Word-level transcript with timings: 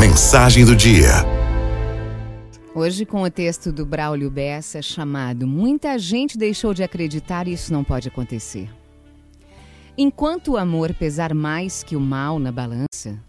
Mensagem 0.00 0.64
do 0.64 0.74
dia. 0.74 1.10
Hoje 2.74 3.04
com 3.04 3.20
o 3.20 3.30
texto 3.30 3.70
do 3.70 3.84
Braulio 3.84 4.30
Bessa 4.30 4.80
chamado 4.80 5.46
Muita 5.46 5.98
gente 5.98 6.38
deixou 6.38 6.72
de 6.72 6.82
acreditar 6.82 7.46
e 7.46 7.52
isso 7.52 7.70
não 7.70 7.84
pode 7.84 8.08
acontecer. 8.08 8.70
Enquanto 9.98 10.52
o 10.52 10.56
amor 10.56 10.94
pesar 10.94 11.34
mais 11.34 11.82
que 11.82 11.96
o 11.96 12.00
mal 12.00 12.38
na 12.38 12.50
balança, 12.50 13.22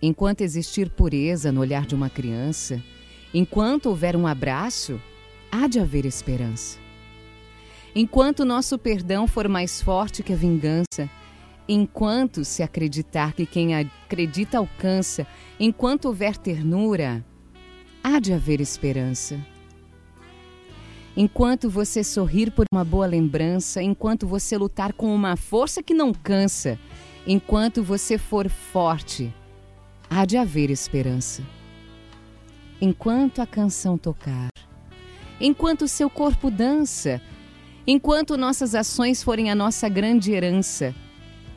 enquanto 0.00 0.40
existir 0.40 0.88
pureza 0.88 1.52
no 1.52 1.60
olhar 1.60 1.84
de 1.84 1.94
uma 1.94 2.08
criança, 2.08 2.82
enquanto 3.34 3.90
houver 3.90 4.16
um 4.16 4.26
abraço, 4.26 4.98
há 5.52 5.66
de 5.68 5.78
haver 5.78 6.06
esperança. 6.06 6.78
Enquanto 7.94 8.42
nosso 8.42 8.78
perdão 8.78 9.26
for 9.26 9.48
mais 9.48 9.82
forte 9.82 10.22
que 10.22 10.32
a 10.32 10.36
vingança, 10.36 11.10
enquanto 11.68 12.44
se 12.44 12.62
acreditar 12.62 13.32
que 13.32 13.44
quem 13.44 13.74
acredita 13.74 14.58
alcança, 14.58 15.26
enquanto 15.58 16.06
houver 16.06 16.36
ternura, 16.36 17.24
há 18.02 18.20
de 18.20 18.32
haver 18.32 18.60
esperança. 18.60 19.44
Enquanto 21.16 21.70
você 21.70 22.04
sorrir 22.04 22.50
por 22.50 22.66
uma 22.72 22.84
boa 22.84 23.06
lembrança, 23.06 23.82
enquanto 23.82 24.26
você 24.26 24.56
lutar 24.56 24.92
com 24.92 25.14
uma 25.14 25.34
força 25.34 25.82
que 25.82 25.94
não 25.94 26.12
cansa, 26.12 26.78
enquanto 27.26 27.82
você 27.82 28.18
for 28.18 28.48
forte, 28.48 29.34
há 30.10 30.24
de 30.24 30.36
haver 30.36 30.70
esperança. 30.70 31.42
Enquanto 32.80 33.40
a 33.40 33.46
canção 33.46 33.96
tocar, 33.96 34.50
enquanto 35.40 35.88
seu 35.88 36.10
corpo 36.10 36.50
dança, 36.50 37.20
enquanto 37.86 38.36
nossas 38.36 38.74
ações 38.74 39.22
forem 39.22 39.50
a 39.50 39.54
nossa 39.54 39.88
grande 39.88 40.32
herança, 40.32 40.94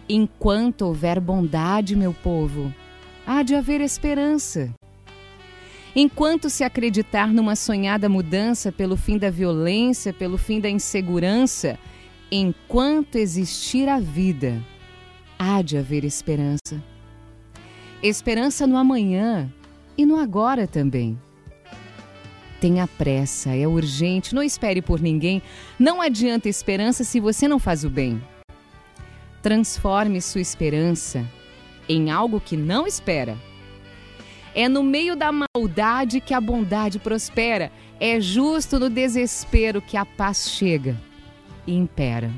enquanto 0.09 0.81
houver 0.81 1.19
bondade, 1.19 1.95
meu 1.95 2.13
povo, 2.13 2.73
há 3.25 3.43
de 3.43 3.53
haver 3.53 3.79
esperança. 3.79 4.73
Enquanto 5.95 6.49
se 6.49 6.63
acreditar 6.63 7.31
numa 7.31 7.55
sonhada 7.55 8.09
mudança 8.09 8.71
pelo 8.71 8.97
fim 8.97 9.17
da 9.17 9.29
violência, 9.29 10.11
pelo 10.11 10.37
fim 10.37 10.59
da 10.59 10.69
insegurança, 10.69 11.77
enquanto 12.31 13.15
existir 13.15 13.87
a 13.87 13.99
vida, 13.99 14.63
há 15.37 15.61
de 15.61 15.77
haver 15.77 16.03
esperança. 16.03 16.81
Esperança 18.01 18.65
no 18.65 18.77
amanhã 18.77 19.51
e 19.97 20.05
no 20.05 20.15
agora 20.15 20.65
também. 20.65 21.19
Tenha 22.61 22.87
pressa, 22.87 23.55
é 23.55 23.67
urgente, 23.67 24.35
não 24.35 24.43
espere 24.43 24.81
por 24.81 24.99
ninguém. 24.99 25.41
Não 25.77 26.01
adianta 26.01 26.49
esperança 26.49 27.03
se 27.03 27.19
você 27.19 27.47
não 27.47 27.57
faz 27.57 27.83
o 27.83 27.89
bem. 27.89 28.21
Transforme 29.41 30.21
sua 30.21 30.41
esperança 30.41 31.25
em 31.87 32.11
algo 32.11 32.39
que 32.39 32.57
não 32.57 32.85
espera. 32.85 33.37
É 34.53 34.67
no 34.67 34.83
meio 34.83 35.15
da 35.15 35.31
maldade 35.31 36.19
que 36.19 36.33
a 36.33 36.41
bondade 36.41 36.99
prospera. 36.99 37.71
É 37.99 38.19
justo 38.19 38.79
no 38.79 38.89
desespero 38.89 39.81
que 39.81 39.97
a 39.97 40.05
paz 40.05 40.49
chega 40.49 40.99
e 41.65 41.75
impera. 41.75 42.31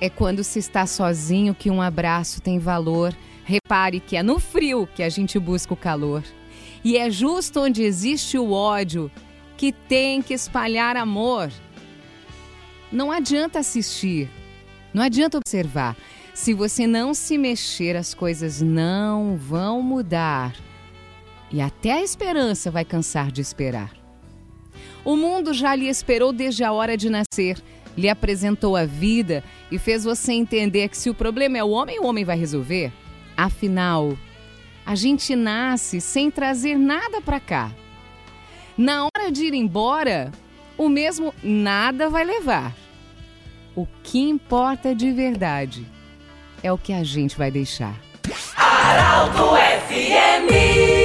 É 0.00 0.10
quando 0.10 0.42
se 0.42 0.58
está 0.58 0.86
sozinho 0.86 1.54
que 1.54 1.70
um 1.70 1.80
abraço 1.80 2.42
tem 2.42 2.58
valor. 2.58 3.14
Repare 3.44 4.00
que 4.00 4.16
é 4.16 4.22
no 4.22 4.38
frio 4.38 4.88
que 4.94 5.02
a 5.02 5.08
gente 5.08 5.38
busca 5.38 5.74
o 5.74 5.76
calor. 5.76 6.24
E 6.84 6.96
é 6.96 7.10
justo 7.10 7.60
onde 7.60 7.82
existe 7.82 8.36
o 8.36 8.52
ódio 8.52 9.10
que 9.56 9.72
tem 9.72 10.20
que 10.20 10.34
espalhar 10.34 10.96
amor. 10.96 11.52
Não 12.90 13.12
adianta 13.12 13.60
assistir, 13.60 14.28
não 14.92 15.02
adianta 15.02 15.38
observar. 15.38 15.96
Se 16.34 16.54
você 16.54 16.86
não 16.86 17.12
se 17.12 17.36
mexer, 17.36 17.96
as 17.96 18.14
coisas 18.14 18.60
não 18.60 19.36
vão 19.36 19.82
mudar. 19.82 20.54
E 21.50 21.60
até 21.60 21.92
a 21.92 22.02
esperança 22.02 22.70
vai 22.70 22.84
cansar 22.84 23.30
de 23.30 23.40
esperar. 23.40 23.92
O 25.04 25.16
mundo 25.16 25.52
já 25.52 25.74
lhe 25.74 25.88
esperou 25.88 26.32
desde 26.32 26.64
a 26.64 26.72
hora 26.72 26.96
de 26.96 27.10
nascer, 27.10 27.62
lhe 27.96 28.08
apresentou 28.08 28.76
a 28.76 28.84
vida 28.84 29.44
e 29.70 29.78
fez 29.78 30.04
você 30.04 30.32
entender 30.32 30.88
que 30.88 30.96
se 30.96 31.10
o 31.10 31.14
problema 31.14 31.58
é 31.58 31.64
o 31.64 31.70
homem, 31.70 31.98
o 31.98 32.06
homem 32.06 32.24
vai 32.24 32.38
resolver. 32.38 32.92
Afinal, 33.36 34.16
a 34.86 34.94
gente 34.94 35.36
nasce 35.36 36.00
sem 36.00 36.30
trazer 36.30 36.78
nada 36.78 37.20
para 37.20 37.40
cá. 37.40 37.72
Na 38.76 39.04
hora 39.04 39.30
de 39.30 39.44
ir 39.44 39.54
embora, 39.54 40.32
o 40.78 40.88
mesmo 40.88 41.34
nada 41.42 42.08
vai 42.08 42.24
levar. 42.24 42.74
O 43.74 43.86
que 44.02 44.18
importa 44.18 44.94
de 44.94 45.10
verdade 45.10 45.86
é 46.62 46.70
o 46.72 46.78
que 46.78 46.92
a 46.92 47.02
gente 47.02 47.36
vai 47.36 47.50
deixar. 47.50 47.94
Araldo 48.56 49.56
FMI 49.88 51.01